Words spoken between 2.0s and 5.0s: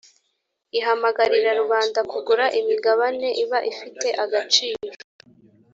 kugura imigabane iba ifite agaciro